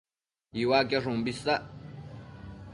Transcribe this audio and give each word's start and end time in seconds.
Iuaquiosh 0.61 1.07
umbi 1.11 1.29
isac 1.33 1.63